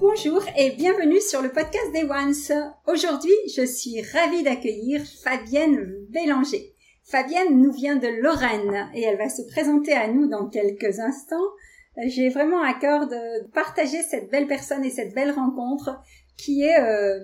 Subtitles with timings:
[0.00, 2.72] Bonjour et bienvenue sur le podcast des Ones.
[2.86, 6.72] Aujourd'hui, je suis ravie d'accueillir Fabienne Bélanger.
[7.02, 11.48] Fabienne nous vient de Lorraine et elle va se présenter à nous dans quelques instants.
[12.06, 16.00] J'ai vraiment à cœur de partager cette belle personne et cette belle rencontre
[16.36, 17.18] qui est euh,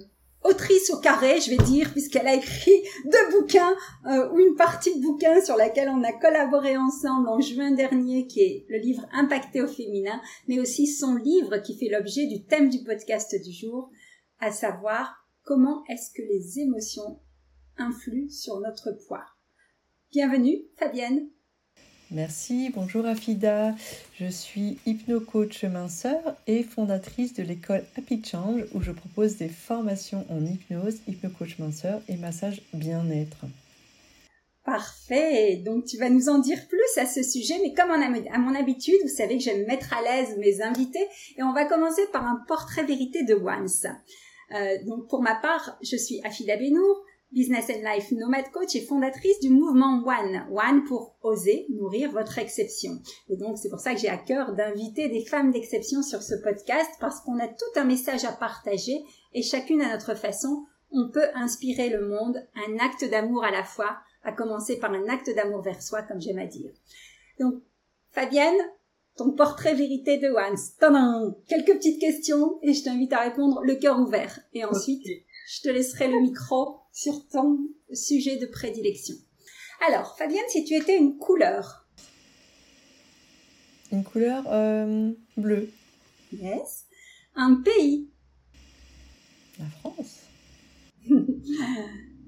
[0.45, 3.75] autrice au carré, je vais dire, puisqu'elle a écrit deux bouquins
[4.07, 8.27] euh, ou une partie de bouquin sur laquelle on a collaboré ensemble en juin dernier,
[8.27, 12.45] qui est le livre Impacté au féminin, mais aussi son livre qui fait l'objet du
[12.45, 13.91] thème du podcast du jour,
[14.39, 17.21] à savoir comment est-ce que les émotions
[17.79, 19.25] influent sur notre poids.
[20.13, 21.29] Bienvenue, Fabienne.
[22.15, 23.75] Merci, bonjour Afida.
[24.21, 30.25] Je suis hypno-coach minceur et fondatrice de l'école Happy Change où je propose des formations
[30.31, 33.47] en hypnose, hypno-coach minceur et massage bien-être.
[34.65, 35.57] Parfait.
[35.57, 38.95] Donc tu vas nous en dire plus à ce sujet, mais comme à mon habitude,
[39.03, 42.45] vous savez que j'aime mettre à l'aise mes invités et on va commencer par un
[42.47, 43.89] portrait vérité de Once.
[44.53, 47.04] Euh, donc pour ma part, je suis Afida Benour,
[47.35, 50.47] Business and Life Nomad Coach et fondatrice du mouvement One.
[50.51, 53.01] One pour oser nourrir votre exception.
[53.29, 56.37] Et donc, c'est pour ça que j'ai à cœur d'inviter des femmes d'exception sur ce
[56.37, 61.11] podcast parce qu'on a tout un message à partager et chacune à notre façon, on
[61.11, 65.35] peut inspirer le monde, un acte d'amour à la fois, à commencer par un acte
[65.35, 66.71] d'amour vers soi, comme j'aime à dire.
[67.41, 67.55] Donc,
[68.13, 68.55] Fabienne,
[69.17, 71.35] ton portrait vérité de One.
[71.49, 74.41] Quelques petites questions et je t'invite à répondre le cœur ouvert.
[74.53, 75.05] Et ensuite,
[75.47, 77.59] je te laisserai le micro sur ton
[77.93, 79.15] sujet de prédilection.
[79.87, 81.87] Alors, Fabienne, si tu étais une couleur.
[83.93, 85.71] Une couleur euh, bleue.
[86.33, 86.87] Yes.
[87.35, 88.11] Un pays.
[89.59, 90.21] La France.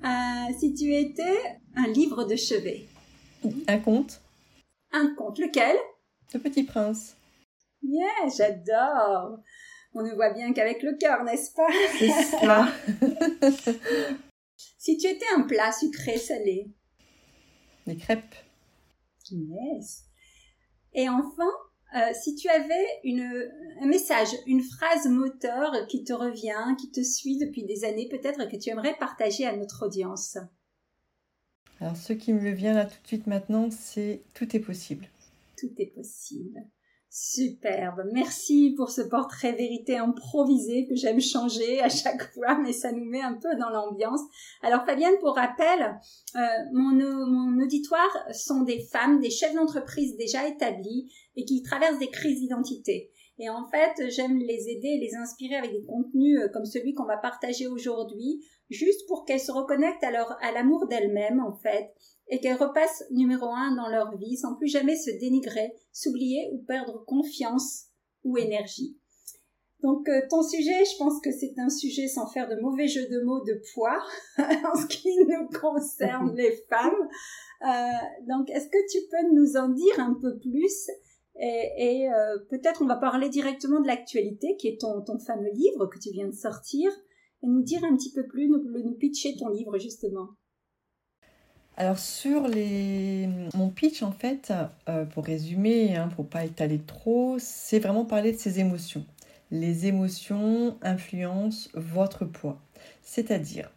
[0.04, 2.86] Euh, si tu étais un livre de chevet.
[3.66, 4.20] Un conte.
[4.92, 5.38] Un conte.
[5.38, 5.74] Lequel?
[6.34, 7.16] Le Petit Prince.
[7.82, 9.38] Yeah, j'adore.
[9.98, 11.68] On ne voit bien qu'avec le cœur, n'est-ce pas?
[11.98, 12.68] C'est ça.
[14.78, 16.70] si tu étais un plat sucré, salé.
[17.86, 18.34] Des crêpes.
[19.30, 20.04] Yes.
[20.92, 21.50] Et enfin,
[21.96, 27.02] euh, si tu avais une, un message, une phrase moteur qui te revient, qui te
[27.02, 30.36] suit depuis des années, peut-être que tu aimerais partager à notre audience?
[31.80, 35.08] Alors, ce qui me vient là tout de suite maintenant, c'est tout est possible.
[35.56, 36.66] Tout est possible.
[37.18, 38.02] Superbe.
[38.12, 43.06] Merci pour ce portrait vérité improvisé que j'aime changer à chaque fois, mais ça nous
[43.06, 44.20] met un peu dans l'ambiance.
[44.60, 45.98] Alors Fabienne, pour rappel,
[46.34, 46.40] euh,
[46.74, 46.92] mon,
[47.26, 52.40] mon auditoire sont des femmes, des chefs d'entreprise déjà établis et qui traversent des crises
[52.40, 53.10] d'identité.
[53.38, 56.92] Et en fait, j'aime les aider et les inspirer avec des contenus euh, comme celui
[56.92, 61.54] qu'on va partager aujourd'hui, juste pour qu'elles se reconnectent à leur, à l'amour d'elles-mêmes, en
[61.54, 61.94] fait,
[62.28, 66.58] et qu'elles repassent numéro un dans leur vie sans plus jamais se dénigrer, s'oublier ou
[66.58, 67.86] perdre confiance
[68.24, 68.96] ou énergie.
[69.82, 73.06] Donc euh, ton sujet, je pense que c'est un sujet sans faire de mauvais jeu
[73.08, 74.02] de mots de poids
[74.38, 77.08] en ce qui nous concerne les femmes.
[77.62, 80.90] Euh, donc est-ce que tu peux nous en dire un peu plus
[81.38, 85.50] et, et euh, peut-être on va parler directement de l'actualité qui est ton, ton fameux
[85.52, 86.90] livre que tu viens de sortir
[87.42, 90.28] et nous dire un petit peu plus, nous, nous pitcher ton livre justement.
[91.78, 93.28] Alors sur les...
[93.54, 94.50] mon pitch en fait,
[94.88, 99.04] euh, pour résumer, hein, pour pas étaler trop, c'est vraiment parler de ces émotions.
[99.50, 102.58] Les émotions influencent votre poids.
[103.02, 103.70] C'est-à-dire,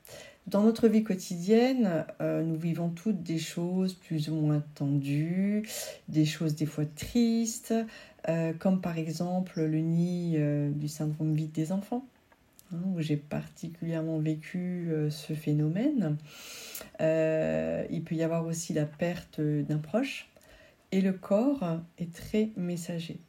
[0.48, 5.68] dans notre vie quotidienne, euh, nous vivons toutes des choses plus ou moins tendues,
[6.08, 7.74] des choses des fois tristes,
[8.30, 10.38] euh, comme par exemple le nid
[10.74, 12.06] du syndrome vide des enfants.
[12.72, 16.18] Hein, où j'ai particulièrement vécu euh, ce phénomène.
[17.02, 20.30] Euh, il peut y avoir aussi la perte d'un proche.
[20.92, 23.20] Et le corps est très messager.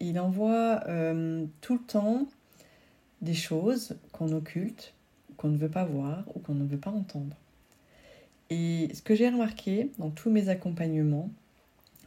[0.00, 2.26] Il envoie euh, tout le temps
[3.20, 4.94] des choses qu'on occulte,
[5.36, 7.36] qu'on ne veut pas voir ou qu'on ne veut pas entendre.
[8.50, 11.30] Et ce que j'ai remarqué dans tous mes accompagnements,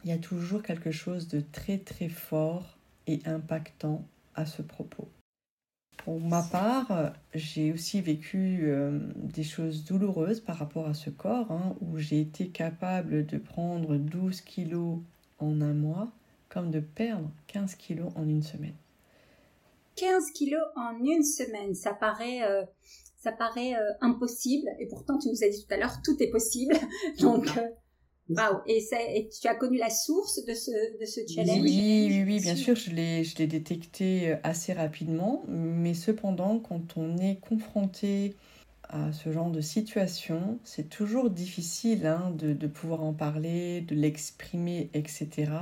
[0.04, 2.76] il y a toujours quelque chose de très très fort
[3.06, 4.04] et impactant
[4.34, 5.08] à ce propos.
[6.06, 11.50] Pour ma part, j'ai aussi vécu euh, des choses douloureuses par rapport à ce corps,
[11.50, 15.00] hein, où j'ai été capable de prendre 12 kilos
[15.40, 16.12] en un mois,
[16.48, 18.76] comme de perdre 15 kilos en une semaine.
[19.96, 22.62] 15 kilos en une semaine, ça paraît, euh,
[23.16, 26.30] ça paraît euh, impossible, et pourtant tu nous as dit tout à l'heure, tout est
[26.30, 26.76] possible.
[27.20, 27.48] Donc,
[28.28, 28.60] Wow.
[28.66, 28.84] Et,
[29.14, 32.56] et, tu as connu la source de ce, de ce challenge Oui, oui, oui, bien
[32.56, 35.44] sûr, je l'ai, je l'ai détecté euh, assez rapidement.
[35.48, 38.34] Mais cependant, quand on est confronté
[38.88, 43.94] à ce genre de situation, c'est toujours difficile hein, de, de, pouvoir en parler, de
[43.94, 45.52] l'exprimer, etc.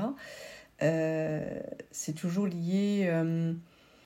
[0.82, 3.06] Euh, c'est toujours lié...
[3.08, 3.52] Euh,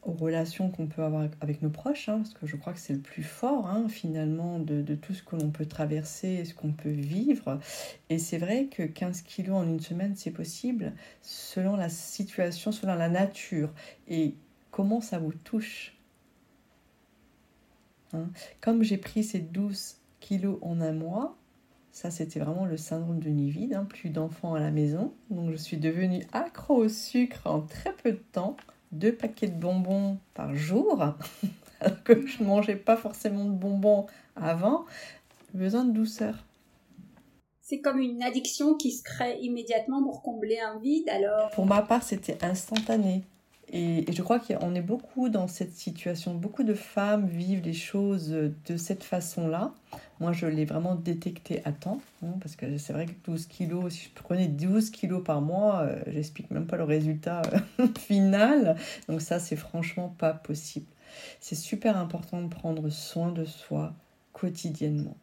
[0.02, 2.92] aux relations qu'on peut avoir avec nos proches, hein, parce que je crois que c'est
[2.92, 6.90] le plus fort hein, finalement de, tout ce que l'on peut traverser, ce qu'on peut
[6.90, 7.58] vivre.
[8.08, 10.92] Et c'est vrai que 15 kilos en une semaine, c'est possible
[11.22, 13.72] selon la situation, selon la nature
[14.08, 14.34] et
[14.70, 15.96] comment ça vous touche.
[18.12, 18.28] Hein?
[18.60, 21.36] Comme j'ai pris ces 12 kilos en un mois,
[21.90, 25.12] ça, c'était vraiment le syndrome de nid vide, plus d'enfants à la maison.
[25.30, 28.56] Donc, je suis devenue accro au sucre en très peu de temps
[28.92, 31.02] deux paquets de bonbons par jour,
[31.80, 34.06] alors que je ne mangeais pas forcément de bonbons
[34.36, 34.84] avant,
[35.54, 36.34] besoin de douceur.
[37.60, 41.82] C'est comme une addiction qui se crée immédiatement pour combler un vide, alors Pour ma
[41.82, 43.24] part, c'était instantané.
[43.72, 46.34] Et, je crois qu'on est beaucoup dans cette situation.
[46.34, 49.72] Beaucoup de femmes vivent les choses de cette façon-là.
[50.20, 52.00] Moi, je l'ai vraiment détecté à temps.
[52.22, 55.80] Hein, parce que c'est vrai que 12 kilos, si je prenais 12 kilos par mois,
[55.80, 57.42] euh, j'explique même pas le résultat
[57.80, 58.76] euh, final.
[59.08, 60.86] Donc ça, c'est franchement pas possible.
[61.40, 63.94] C'est super important de prendre soin de soi
[64.32, 65.16] quotidiennement.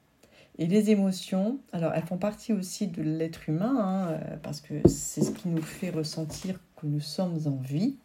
[0.57, 4.87] Et les émotions, alors elles font partie aussi de l'être humain, hein, euh, parce que
[4.87, 7.97] c'est ce qui nous fait ressentir que nous sommes en vie.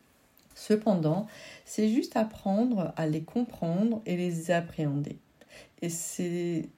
[0.61, 1.27] Cependant,
[1.65, 5.17] c'est juste apprendre à les comprendre et les appréhender.
[5.81, 6.69] Et c'est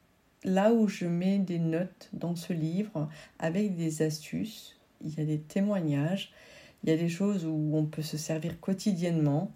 [0.45, 3.09] là où je mets des notes dans ce livre
[3.41, 4.79] avec des astuces.
[5.05, 6.33] Il y a des témoignages,
[6.85, 9.51] il y a des choses où on peut se servir quotidiennement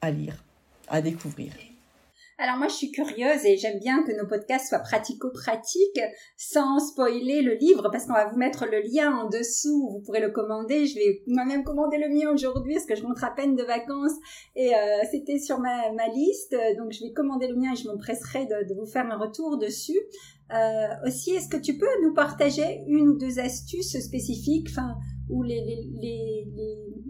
[0.00, 0.44] à lire,
[0.86, 1.52] à découvrir.
[2.42, 6.00] Alors moi, je suis curieuse et j'aime bien que nos podcasts soient pratico-pratiques
[6.38, 9.90] sans spoiler le livre parce qu'on va vous mettre le lien en dessous.
[9.90, 10.86] Vous pourrez le commander.
[10.86, 14.14] Je vais moi-même commander le mien aujourd'hui parce que je montre à peine de vacances
[14.56, 14.78] et euh,
[15.10, 16.56] c'était sur ma, liste.
[16.78, 20.00] Donc je vais commander le mien et je m'empresserai de vous faire un retour dessus.
[20.52, 24.96] Euh, aussi, est-ce que tu peux nous partager une ou deux astuces spécifiques, enfin,
[25.28, 25.60] ou les,
[26.00, 26.48] les,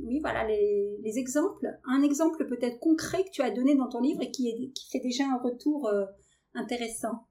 [0.05, 4.01] oui, voilà, les, les exemples, un exemple peut-être concret que tu as donné dans ton
[4.01, 6.05] livre et qui, fait déjà un retour euh,
[6.55, 7.27] intéressant.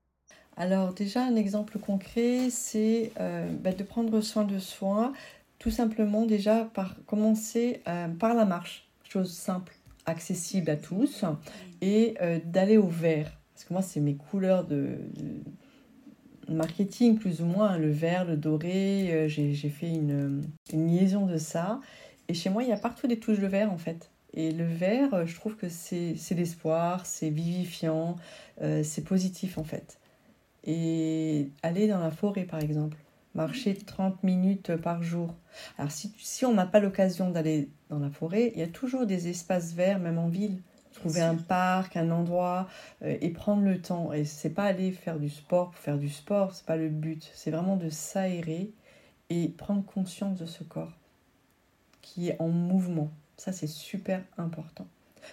[0.58, 5.14] Alors déjà, un exemple concret, c'est euh, bah, de prendre soin de soi,
[5.60, 7.82] tout simplement déjà par commencer
[8.18, 11.26] par la marche, chose simple, accessible à tous,
[11.82, 12.16] et
[12.46, 13.38] d'aller au vert.
[13.54, 14.98] Parce que moi, c'est mes couleurs de
[16.54, 20.44] marketing plus ou moins, le vert, le doré, euh, j'ai fait une,
[20.74, 21.80] liaison de ça.
[22.28, 24.12] Et chez moi, il y a partout des touches de vert en fait.
[24.34, 28.16] Et le vert, euh, je trouve que c'est l'espoir, c'est vivifiant,
[28.62, 30.00] euh, c'est positif en fait.
[30.66, 32.98] Et aller dans la forêt par exemple,
[33.34, 35.34] marcher 30 minutes par jour.
[35.78, 39.06] Alors si, si on n'a pas l'occasion d'aller dans la forêt, il y a toujours
[39.06, 40.62] des espaces verts, même en ville
[41.00, 42.68] trouver un parc, un endroit
[43.04, 44.14] euh, et prendre le temps.
[44.14, 47.30] Et c'est pas aller faire du sport pour faire du sport, c'est pas le but.
[47.34, 48.72] C'est vraiment de s'aérer
[49.30, 50.94] et prendre conscience de ce corps
[52.02, 53.12] qui est en mouvement.
[53.38, 54.88] Ça, c'est super important.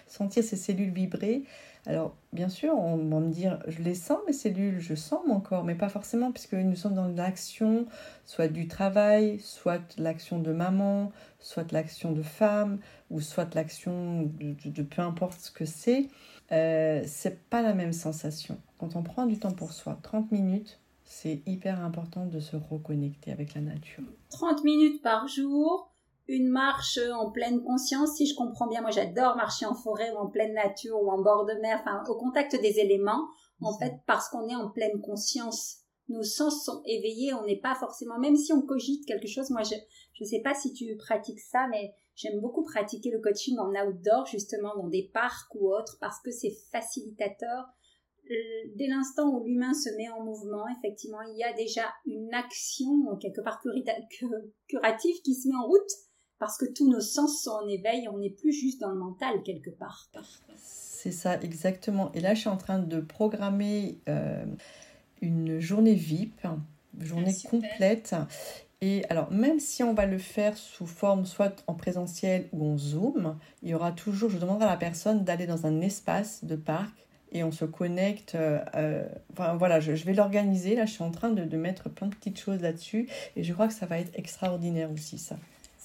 [0.07, 1.43] Sentir ses cellules vibrer.
[1.87, 5.39] Alors, bien sûr, on va me dire, je les sens mes cellules, je sens mon
[5.39, 7.85] corps, mais pas forcément, puisque nous sommes dans l'action,
[8.25, 12.79] soit du travail, soit l'action de maman, soit l'action de femme,
[13.09, 16.09] ou soit l'action de, peu importe ce que c'est.
[16.51, 18.59] Euh, c'est pas la même sensation.
[18.79, 23.31] Quand on prend du temps pour soi, 30 minutes, c'est hyper important de se reconnecter
[23.31, 24.03] avec la nature.
[24.29, 25.93] 30 minutes par jour,
[26.27, 28.81] une marche en pleine conscience, si je comprends bien.
[28.81, 32.03] Moi, j'adore marcher en forêt ou en pleine nature ou en bord de mer, enfin,
[32.09, 33.27] au contact des éléments,
[33.61, 35.77] en fait, parce qu'on est en pleine conscience.
[36.09, 39.49] Nos sens sont éveillés, on n'est pas forcément, même si on cogite quelque chose.
[39.49, 39.75] Moi, je
[40.19, 44.25] ne sais pas si tu pratiques ça, mais j'aime beaucoup pratiquer le coaching en outdoor,
[44.25, 47.65] justement, dans des parcs ou autres, parce que c'est facilitateur.
[48.75, 53.15] Dès l'instant où l'humain se met en mouvement, effectivement, il y a déjà une action
[53.21, 53.61] quelque part
[54.67, 55.91] curative qui se met en route
[56.39, 59.41] parce que tous nos sens sont en éveil, on n'est plus juste dans le mental
[59.43, 60.09] quelque part.
[60.55, 62.11] C'est ça, exactement.
[62.13, 64.45] Et là, je suis en train de programmer euh,
[65.21, 66.43] une journée VIP,
[66.97, 68.15] une journée ah, complète.
[68.81, 72.77] Et alors, même si on va le faire sous forme soit en présentiel ou en
[72.77, 76.55] Zoom, il y aura toujours, je demanderai à la personne d'aller dans un espace de
[76.55, 78.35] parc et on se connecte.
[78.35, 80.75] Euh, euh, enfin voilà, je, vais l'organiser.
[80.75, 83.53] Là, je suis en train de, de mettre plein de petites choses là-dessus et je
[83.53, 85.37] crois que ça va être extraordinaire aussi, ça.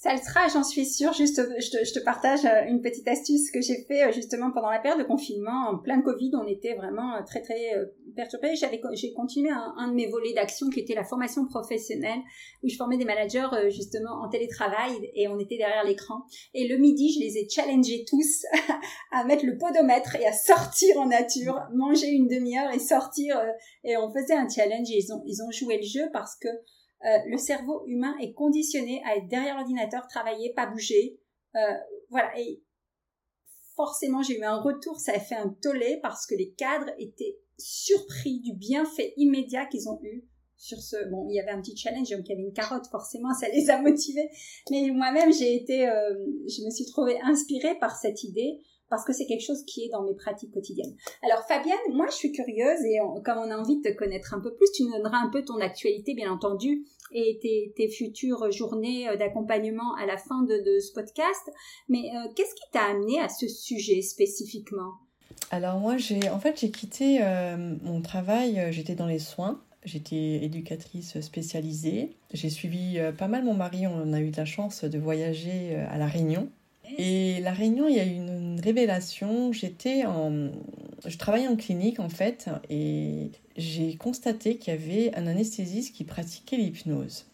[0.02, 1.12] Ça le sera, j'en suis sûre.
[1.12, 4.50] Juste, je te, je te, partage euh, une petite astuce que j'ai fait euh, justement
[4.50, 6.32] pendant la période de confinement, en plein Covid.
[6.35, 7.73] On était vraiment euh, très très
[8.16, 8.56] perturbés.
[8.56, 12.18] J'avais, j'ai continué un, un, de mes volets d'action qui était la formation professionnelle,
[12.64, 16.25] où je formais des managers justement en télétravail et on était derrière l'écran.
[16.52, 18.44] Et le midi, je les ai challengés tous
[19.12, 23.40] à mettre le podomètre et à sortir en nature, manger une demi-heure et sortir.
[23.85, 24.90] Et on faisait un challenge.
[24.90, 26.49] Et ils ont ils ont joué le jeu parce que
[27.04, 31.18] euh, le cerveau humain est conditionné à être derrière l'ordinateur, travailler, pas bouger.
[31.56, 31.59] Euh,
[32.11, 32.38] voilà.
[32.38, 32.62] Et
[33.75, 37.38] forcément, j'ai eu un retour, ça a fait un tollé parce que les cadres étaient
[37.59, 40.25] surpris du bienfait immédiat qu'ils ont eu
[40.56, 41.09] sur ce.
[41.11, 43.49] Bon, il y avait un petit challenge, donc il y avait une carotte, forcément, ça
[43.49, 44.30] les a motivés.
[44.71, 46.14] Mais moi-même, j'ai été, euh,
[46.47, 48.61] je me suis trouvée inspirée par cette idée
[48.93, 50.95] parce que c'est quelque chose qui est dans mes pratiques quotidiennes.
[51.23, 54.41] Alors Fabienne, moi je suis curieuse et comme on a envie de te connaître un
[54.41, 57.41] peu plus, tu nous donneras un peu ton actualité bien entendu et
[57.75, 61.51] tes, futures journées euh, d'accompagnement à la fin de, ce podcast.
[61.89, 64.93] Mais euh, qu'est-ce qui t'a amené à ce sujet spécifiquement?
[65.51, 69.63] Alors moi j'ai en fait j'ai quitté euh, mon travail, j'étais dans les soins.
[69.85, 72.15] J'étais éducatrice spécialisée.
[72.35, 73.87] J'ai suivi pas mal mon mari.
[73.87, 76.53] On a eu de la chance de voyager à La Réunion
[76.99, 79.53] et la réunion, il y a eu une, révélation.
[79.53, 80.51] J'étais en,
[81.05, 86.05] je travaillais en clinique en fait, et j'ai constaté qu'il y avait un anesthésiste qui
[86.05, 87.27] pratiquait l'hypnose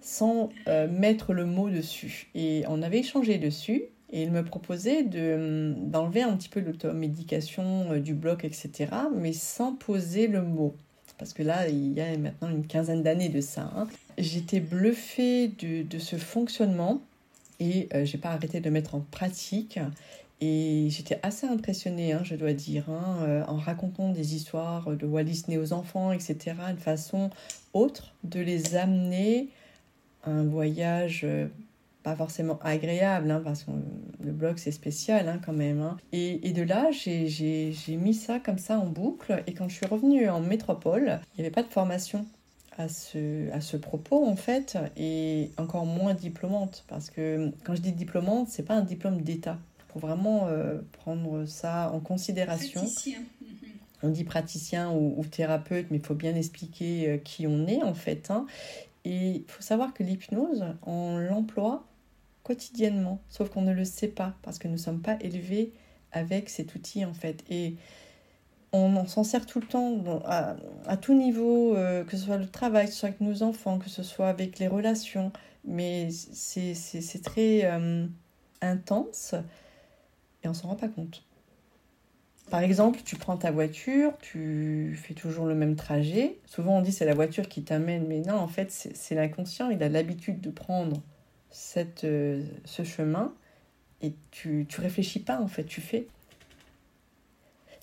[0.00, 2.30] sans euh, mettre le mot dessus.
[2.34, 3.84] Et on avait échangé dessus.
[4.12, 9.32] Et il me proposait de, d'enlever un petit peu l'automédication euh, du bloc, etc., mais
[9.32, 10.74] sans poser le mot.
[11.16, 13.70] Parce que là, il y a maintenant une quinzaine d'années de ça.
[13.76, 13.86] Hein.
[14.16, 17.02] J'étais bluffée de ce fonctionnement
[17.60, 19.78] et euh, j'ai pas arrêté de le mettre en pratique.
[20.42, 25.06] Et j'étais assez impressionnée, hein, je dois dire, hein, euh, en racontant des histoires de
[25.06, 27.28] Walt Disney aux enfants, etc., une façon
[27.74, 29.50] autre de les amener
[30.24, 31.46] à un voyage euh,
[32.02, 33.72] pas forcément agréable, hein, parce que
[34.24, 35.96] le blog c'est spécial quand même.
[36.12, 39.42] Et, et, de là, j'ai mis ça comme ça en boucle.
[39.46, 42.24] Et quand je suis revenue en métropole, il n'y avait pas de formation
[42.80, 46.84] à ce, à ce propos en fait et encore moins diplômante.
[46.88, 49.58] Parce que quand je dis diplômante c'est pas un diplôme d'état.
[49.88, 52.80] Pour vraiment euh, prendre ça en considération.
[52.80, 53.18] Praticien.
[54.04, 57.94] on dit praticien ou, thérapeute mais il faut bien expliquer euh, qui on est en
[57.94, 58.46] fait hein.
[59.04, 61.84] et il faut savoir que l'hypnose on l'emploie
[62.44, 63.20] quotidiennement.
[63.28, 65.72] Sauf qu'on ne le sait pas parce que nous ne sommes pas élevés
[66.12, 67.44] avec cet outil en fait.
[67.50, 67.74] Et
[68.72, 72.86] on, s'en sert tout le temps à, tout niveau, euh, que ce soit le travail,
[72.86, 75.32] que ce soit avec nos enfants, que ce soit avec les relations.
[75.64, 78.06] Mais c'est très euh,
[78.60, 79.34] intense
[80.42, 81.22] et on s'en rend pas compte.
[82.50, 86.38] Par exemple, tu prends ta voiture, tu fais toujours le même trajet.
[86.46, 89.70] Souvent on dit c'est la voiture qui t'amène, mais non, en fait c'est l'inconscient.
[89.70, 91.00] Il a l'habitude de prendre
[92.04, 93.34] euh, ce chemin
[94.02, 96.08] et tu, tu réfléchis pas en fait, tu fais.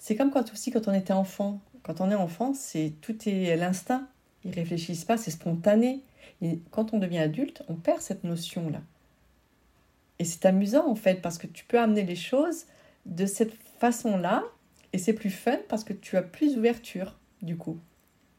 [0.07, 1.59] C'est comme quand aussi quand on était enfant.
[1.83, 4.07] Quand on est enfant, c'est tout est l'instinct.
[4.45, 5.99] Ils réfléchissent pas, c'est spontané.
[6.41, 8.79] Et quand on devient adulte, on perd cette notion là.
[10.19, 12.67] Et c'est amusant en fait parce que tu peux amener les choses
[13.05, 14.45] de cette façon-là
[14.93, 17.77] et c'est plus fun parce que tu as plus d'ouverture du coup.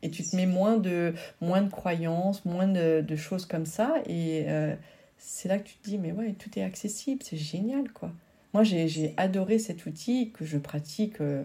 [0.01, 3.97] Et tu te mets moins de, moins de croyances, moins de, choses comme ça.
[4.07, 4.75] Et euh,
[5.19, 8.11] c'est là que tu te dis, mais ouais, tout est accessible, c'est génial quoi.
[8.55, 11.43] Moi, j'ai adoré cet outil que je pratique euh,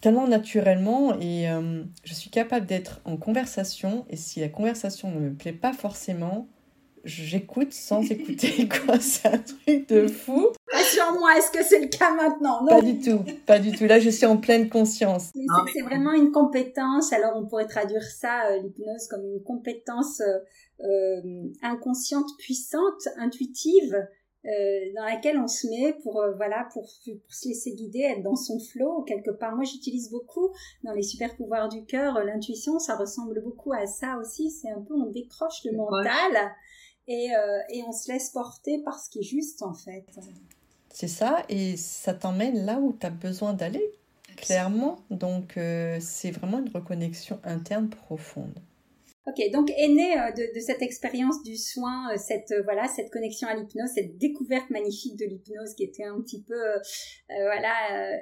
[0.00, 5.20] tellement naturellement et euh, je suis capable d'être en conversation et si la conversation ne
[5.20, 6.48] me plaît pas forcément,
[7.04, 8.98] j'écoute sans écouter quoi.
[9.00, 10.48] C'est un truc de fou.
[10.72, 12.64] Assure-moi, est-ce que c'est le cas maintenant?
[12.66, 13.84] Pas du tout, pas du tout.
[13.84, 15.30] Là, je suis en pleine conscience.
[15.72, 17.12] C'est vraiment une compétence.
[17.12, 20.22] Alors, on pourrait traduire ça, euh, l'hypnose, comme une compétence
[21.62, 23.96] inconsciente, puissante, intuitive
[24.44, 28.22] euh, dans laquelle on se met pour euh, voilà pour, pour, se laisser guider, être
[28.22, 29.56] dans son flow quelque part.
[29.56, 30.50] Moi, j'utilise beaucoup
[30.84, 32.78] dans les super pouvoirs du cœur euh, l'intuition.
[32.78, 34.50] Ça ressemble beaucoup à ça aussi.
[34.50, 36.52] C'est un peu on décroche le mental
[37.08, 37.30] et,
[37.70, 40.04] et on se laisse porter par ce qui est juste en fait.
[40.90, 43.92] C'est ça et ça t'emmène là où tu as besoin d'aller
[44.36, 44.98] clairement.
[45.10, 45.58] Donc
[46.00, 48.58] c'est vraiment une reconnexion interne profonde.
[49.28, 53.54] Ok, donc est né de, de, cette expérience du soin, cette voilà, cette connexion à
[53.54, 56.56] l'hypnose, cette découverte magnifique de l'hypnose qui était un petit peu
[57.28, 58.18] voilà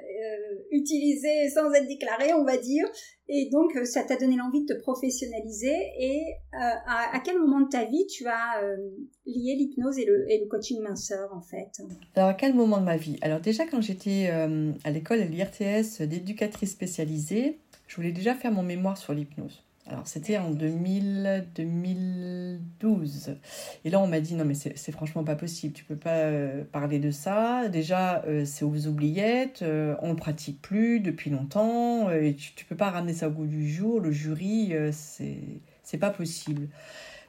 [0.71, 2.85] utilisée sans être déclarée, on va dire.
[3.29, 5.75] Et donc, euh, ça t'a donné l'envie de te professionnaliser.
[5.99, 6.21] Et
[6.53, 8.77] euh, à, quel moment de ta vie tu as euh,
[9.25, 11.69] lié l'hypnose et le, coaching minceur, en fait?
[12.15, 13.17] Alors, à quel moment de ma vie?
[13.21, 18.63] Alors, déjà, quand j'étais à l'école à l'IRTS d'éducatrice spécialisée, je voulais déjà faire mon
[18.63, 19.63] mémoire sur l'hypnose.
[19.89, 23.37] Alors, c'était en 2000, 2012.
[23.85, 25.73] Et là, on m'a dit, non, mais c'est franchement pas possible.
[25.73, 27.69] Tu peux pas euh, parler de ça.
[27.69, 29.61] Déjà, euh, c'est aux oubliettes.
[29.61, 32.11] Euh, on ne pratique plus depuis longtemps.
[32.11, 34.01] et tu, tu peux pas ramener ça au goût du jour.
[34.01, 36.67] Le jury, c'est pas possible.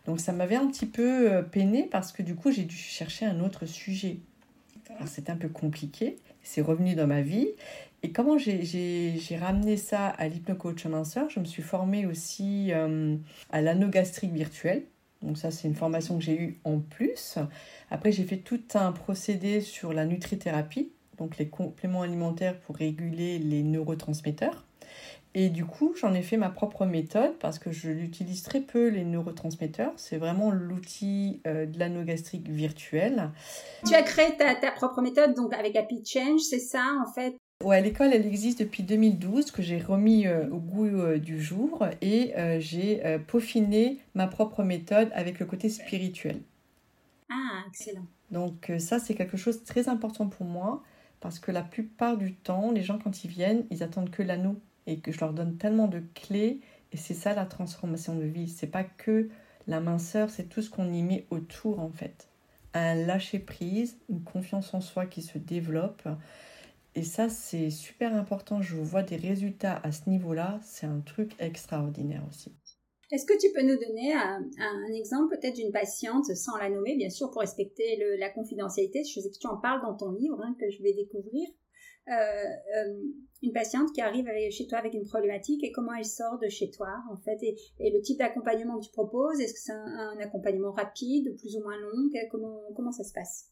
[0.07, 3.38] Donc, ça m'avait un petit peu peiné parce que du coup, j'ai dû chercher un
[3.38, 4.19] autre sujet.
[4.97, 6.16] Alors, c'était un peu compliqué.
[6.42, 7.49] C'est revenu dans ma vie.
[8.02, 13.16] Et comment j'ai ramené ça à l'hypnocoach minceur Je me suis formée aussi euh,
[13.50, 14.85] à l'anogastrique virtuelle.
[15.23, 17.38] Donc ça, c'est une formation que j'ai eue en plus.
[17.90, 23.40] Après, j'ai fait tout un procédé sur la nutrithérapie, donc les compléments alimentaires pour réguler
[23.40, 24.67] les neurotransmetteurs.
[25.40, 28.88] Et du coup, j'en ai fait ma propre méthode parce que je l'utilise très peu,
[28.88, 29.92] les neurotransmetteurs.
[29.95, 33.30] C'est vraiment l'outil euh, de l'anogastrique virtuelle.
[33.87, 37.37] Tu as créé ta, ta, propre méthode donc avec Happy Change, c'est ça en fait?
[37.64, 41.85] Ouais, l'école, elle existe depuis 2012, que j'ai remis euh, au goût euh, du jour
[42.00, 46.40] et euh, j'ai peaufiné ma propre méthode avec le côté spirituel.
[47.28, 48.07] Ah, excellent.
[48.30, 50.83] Donc ça, c'est quelque chose de très important pour moi
[51.21, 54.57] parce que la plupart du temps, les gens, quand ils viennent, ils attendent que l'anneau
[54.88, 56.61] et que je leur donne tellement de clés
[56.92, 58.49] et c'est ça la transformation de vie.
[58.49, 59.28] C'est pas que
[59.68, 62.26] la minceur, c'est tout ce qu'on y met autour en fait.
[62.75, 66.09] Un lâcher prise, une confiance en soi qui se développe
[66.99, 68.61] et ça, c'est super important.
[68.61, 70.59] Je vois des résultats à ce niveau-là.
[70.64, 72.52] C'est un truc extraordinaire aussi.
[73.12, 74.42] Est-ce que tu peux nous donner un,
[74.92, 79.30] exemple peut-être d'une patiente, sans la nommer, bien sûr, pour respecter la confidentialité Je sais
[79.30, 81.49] que tu en parles dans ton livre, hein, que je vais découvrir?
[82.11, 82.95] Euh, euh,
[83.41, 86.71] une patiente qui arrive chez toi avec une problématique et comment elle sort de chez
[86.71, 89.38] toi, en fait, et, le type d'accompagnement que tu proposes.
[89.38, 93.51] Est-ce que c'est un, accompagnement rapide, plus ou moins long comment, comment ça se passe?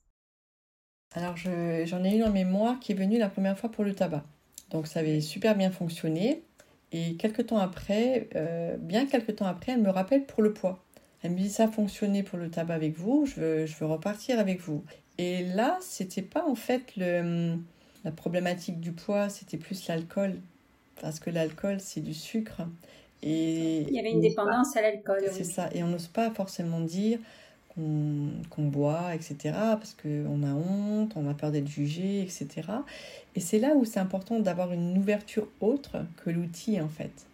[1.14, 4.24] Alors, j'en ai une en mémoire qui est venue la première fois pour le tabac.
[4.70, 6.42] Donc, ça avait super bien fonctionné.
[6.90, 10.82] Et quelques temps après, euh, bien quelques temps après, elle me rappelle pour le poids.
[11.22, 13.86] Elle me dit ça a fonctionné pour le tabac avec vous, je veux, je veux
[13.86, 14.84] repartir avec vous.
[15.18, 17.56] Et là, c'était pas en fait le,
[18.06, 20.36] la problématique du poids, c'était plus l'alcool.
[21.02, 22.62] Parce que l'alcool, c'est du sucre.
[23.22, 25.24] Et Il y avait une dépendance à l'alcool.
[25.32, 25.68] C'est ça.
[25.74, 27.18] Et on n'ose pas forcément dire
[27.74, 29.36] qu'on boit, etc.
[29.52, 32.48] Parce qu'on a honte, on a peur d'être jugé, etc.
[33.34, 37.26] Et c'est là où c'est important d'avoir une ouverture autre que l'outil, en fait.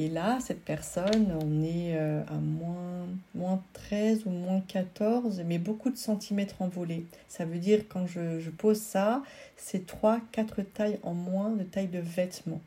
[0.00, 5.58] Et là, cette personne, on est euh, à moins, moins 13 ou moins 14, mais
[5.58, 7.04] beaucoup de centimètres envolés.
[7.28, 9.22] Ça veut dire, quand je, je pose ça,
[9.58, 12.62] c'est 3-4 tailles en moins de taille de vêtements.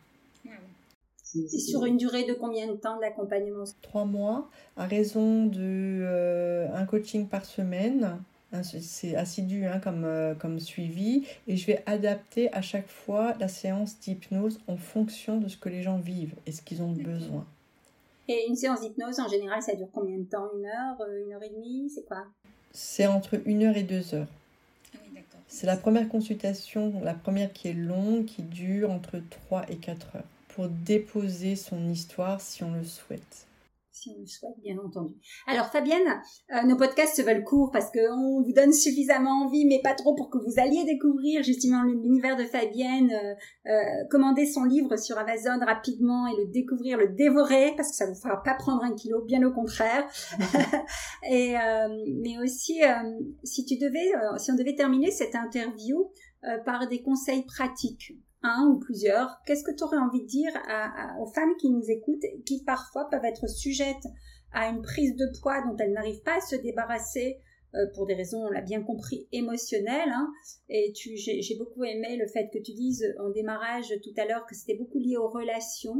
[1.23, 3.63] C'est sur une durée de combien de temps d'accompagnement?
[3.81, 5.57] Trois mois, à raison de
[6.03, 8.19] euh, un coaching par semaine.
[8.61, 13.47] C'est assidu hein, comme, euh, comme suivi et je vais adapter à chaque fois la
[13.47, 17.45] séance d'hypnose en fonction de ce que les gens vivent et ce qu'ils ont besoin.
[18.27, 20.49] Et une séance d'hypnose, en général, ça dure combien de temps?
[20.55, 21.89] Une heure, euh, une heure et demie?
[21.89, 22.25] C'est quoi?
[22.71, 24.27] C'est entre une heure et deux heures.
[24.95, 24.99] Ah
[25.47, 30.15] c'est la première consultation, la première qui est longue, qui dure entre trois et quatre
[30.15, 33.47] heures pour déposer son histoire si on le souhaite.
[33.95, 35.13] Si on le souhaite, bien entendu.
[35.45, 36.19] Alors Fabienne,
[36.51, 40.15] euh, nos podcasts se veulent courts parce qu'on vous donne suffisamment envie, mais pas trop
[40.15, 43.35] pour que vous alliez découvrir justement l'univers de Fabienne, euh,
[43.69, 48.07] euh, commander son livre sur Amazon rapidement et le découvrir, le dévorer, parce que ça
[48.07, 50.07] vous fera pas prendre un kilo, bien au contraire.
[51.29, 51.53] et
[52.23, 52.81] mais aussi,
[53.43, 56.11] si tu devais, si on devait terminer cette interview
[56.65, 60.51] par des conseils pratiques un ou plusieurs, qu'est-ce que tu aurais envie de dire
[61.19, 64.05] aux femmes qui nous écoutent, qui parfois peuvent être sujettes
[64.51, 67.39] à une prise de poids dont elles n'arrivent pas à se débarrasser
[67.75, 70.11] euh, pour des raisons, on l'a bien compris, émotionnelles.
[70.13, 70.31] Hein.
[70.69, 74.55] Et j'ai beaucoup aimé le fait que tu dises en démarrage tout à l'heure que
[74.55, 75.97] c'était beaucoup lié aux relations.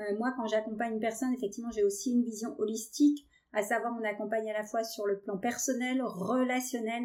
[0.00, 4.04] Euh, moi, quand j'accompagne une personne, effectivement, j'ai aussi une vision holistique, à savoir on
[4.04, 7.04] accompagne à la fois sur le plan personnel, relationnel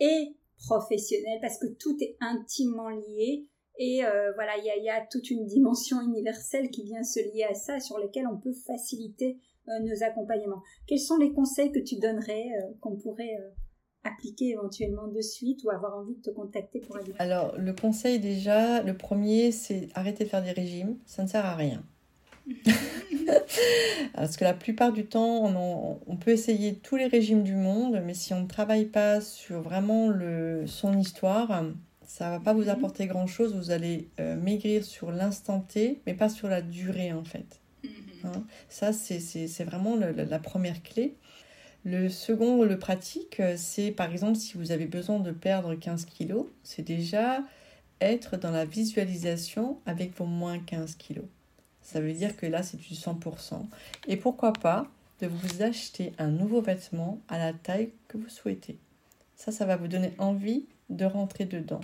[0.00, 3.48] et professionnel, parce que tout est intimement lié.
[3.78, 7.54] Et euh, voilà, il y a, toute une dimension universelle qui vient se lier à
[7.54, 10.62] ça, sur lesquelles on peut faciliter euh, nos accompagnements.
[10.86, 13.36] Quels sont les conseils que tu donnerais, euh, qu'on pourrait
[14.04, 18.20] appliquer éventuellement de suite ou avoir envie de te contacter pour aller Alors, le conseil
[18.20, 21.82] déjà, le premier, c'est arrêter de faire des régimes, ça ne sert à rien.
[24.14, 25.44] Parce que la plupart du temps,
[26.06, 29.62] on, peut essayer tous les régimes du monde, mais si on ne travaille pas sur
[29.62, 31.64] vraiment le, son histoire,
[32.06, 33.54] ça va pas vous apporter grand-chose.
[33.54, 37.60] Vous allez euh, maigrir sur l'instant T, mais pas sur la durée en fait.
[37.82, 37.90] Mhm.
[38.24, 38.44] Hein.
[38.68, 41.16] Ça, c'est vraiment la première clé.
[41.86, 46.06] Le second, le pratique, euh, c'est par exemple si vous avez besoin de perdre 15
[46.06, 47.42] kilos, c'est déjà
[48.00, 51.26] être dans la visualisation avec vos moins 15 kilos.
[51.82, 53.66] Ça veut dire que là, c'est du 100%.
[54.08, 54.88] Et pourquoi pas
[55.20, 58.78] de vous acheter un nouveau vêtement à la taille que vous souhaitez.
[59.36, 61.80] Ça, ça va vous donner envie de rentrer dedans.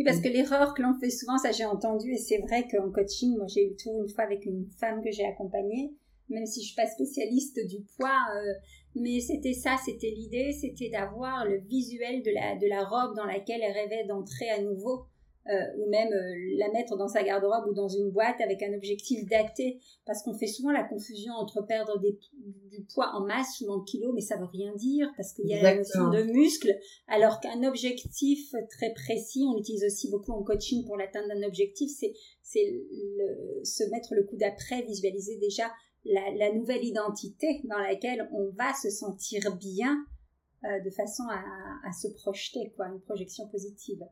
[0.00, 2.90] Oui, parce que l'erreur que l'on fait souvent, ça j'ai entendu, et c'est vrai qu'en
[2.90, 5.92] coaching, moi j'ai eu le tour une fois avec une femme que j'ai accompagnée,
[6.30, 8.54] même si je suis pas spécialiste du poids, euh,
[8.94, 13.26] mais c'était ça, c'était l'idée, c'était d'avoir le visuel de la, de la robe dans
[13.26, 15.04] laquelle elle rêvait d'entrer à nouveau.
[15.48, 18.74] Euh, ou même euh, la mettre dans sa garde-robe ou dans une boîte avec un
[18.74, 22.18] objectif daté, parce qu'on fait souvent la confusion entre perdre des,
[22.70, 25.54] du poids en masse ou en kilos, mais ça veut rien dire, parce qu'il y
[25.54, 30.42] a la notion de muscle, alors qu'un objectif très précis, on l'utilise aussi beaucoup en
[30.42, 35.72] coaching pour l'atteinte d'un objectif, c'est se mettre le coup d'après, visualiser déjà
[36.04, 40.04] la, nouvelle identité dans laquelle on va se sentir bien
[40.64, 41.42] euh, de façon à,
[41.88, 44.04] à, se projeter, quoi, une projection positive.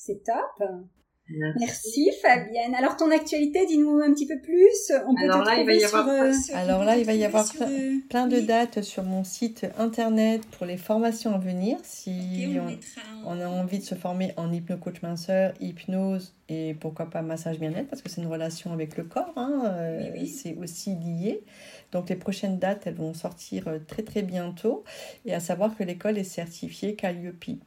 [0.00, 0.68] C'est top.
[1.58, 2.10] Merci.
[2.22, 2.72] Fabienne.
[2.76, 4.92] Alors ton actualité, dis-nous un petit peu plus.
[5.06, 7.46] On peut Alors, là, il va y avoir, euh, Alors là, il va y avoir
[8.08, 11.78] plein, de dates sur mon site internet pour les formations à venir.
[11.82, 12.56] Si
[13.26, 17.88] on, a envie de se former en hypnocoach minceur, hypnose et pourquoi pas massage bien-être
[17.88, 19.32] parce que c'est une relation avec le corps.
[19.34, 21.42] Hein, euh, c'est aussi lié.
[21.90, 24.84] Donc les prochaines dates, elles vont sortir euh, très très bientôt.
[25.26, 27.58] Et à savoir que l'école est certifiée Calliope.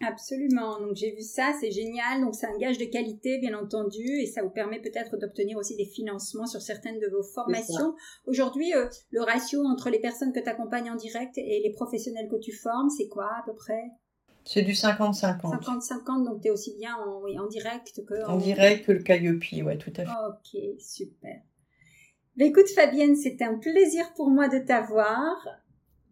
[0.00, 0.80] Absolument.
[0.80, 2.20] Donc j'ai vu ça, c'est génial.
[2.20, 5.76] Donc c'est un gage de qualité, bien entendu, et ça vous permet peut-être d'obtenir aussi
[5.76, 7.94] des financements sur certaines de vos formations.
[8.26, 12.28] Aujourd'hui, euh, le ratio entre les personnes que tu accompagnes en direct et les professionnels
[12.28, 13.82] que tu formes, c'est quoi à peu près?
[14.44, 15.40] C'est du 50-50.
[15.40, 18.34] 50-50, donc tu es aussi bien en, oui, en direct que en...
[18.34, 20.10] en direct que le Calliope, ouais, tout à fait.
[20.28, 21.42] Ok, super.
[22.36, 25.34] Ben, écoute Fabienne, c'est un plaisir pour moi de t'avoir.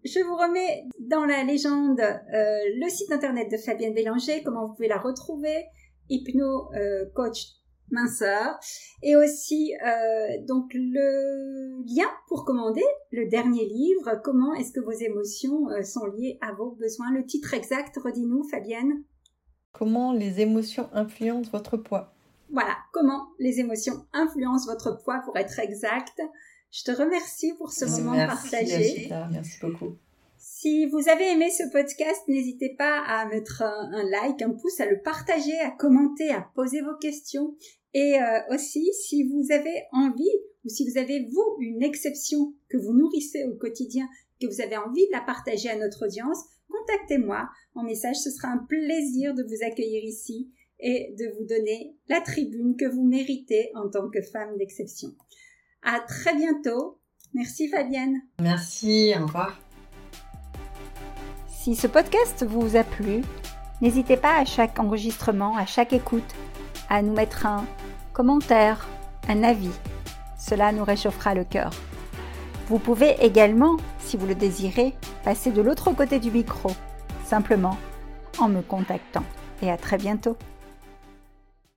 [0.04, 4.74] Je vous remets dans la légende euh, le site internet de Fabienne Bélanger, comment vous
[4.74, 5.64] pouvez la retrouver,
[6.10, 7.46] Hypno euh, Coach
[7.90, 8.58] Minceur,
[9.02, 14.90] et aussi euh, donc le lien pour commander le dernier livre, comment est-ce que vos
[14.90, 17.10] émotions sont liées à vos besoins.
[17.10, 19.04] Le titre exact, redis-nous Fabienne.
[19.72, 22.12] Comment les émotions influencent votre poids.
[22.50, 26.20] Voilà, comment les émotions influencent votre poids pour être exact.
[26.74, 29.08] Je te remercie pour ce moment partagé.
[29.30, 29.96] Merci beaucoup.
[30.36, 34.86] Si vous avez aimé ce podcast, n'hésitez pas à mettre un, like, un pouce, à
[34.86, 37.54] le partager, à commenter, à poser vos questions.
[37.94, 42.76] Et euh, aussi, si vous avez envie ou si vous avez, vous, une exception que
[42.76, 44.08] vous nourrissez au quotidien,
[44.40, 48.16] que vous avez envie de la partager à notre audience, contactez-moi en message.
[48.16, 52.86] Ce sera un plaisir de vous accueillir ici et de vous donner la tribune que
[52.86, 55.14] vous méritez en tant que femme d'exception.
[55.84, 56.98] À très bientôt.
[57.34, 58.22] Merci Fabienne.
[58.40, 59.58] Merci, au revoir.
[61.46, 63.22] Si ce podcast vous a plu,
[63.80, 66.34] n'hésitez pas à chaque enregistrement, à chaque écoute,
[66.88, 67.66] à nous mettre un
[68.12, 68.88] commentaire,
[69.28, 69.72] un avis.
[70.38, 71.70] Cela nous réchauffera le cœur.
[72.68, 76.70] Vous pouvez également, si vous le désirez, passer de l'autre côté du micro,
[77.26, 77.76] simplement
[78.38, 79.24] en me contactant.
[79.60, 80.36] Et à très bientôt.